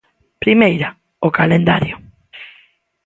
[0.43, 0.89] Primeira,
[1.27, 1.95] o calendario.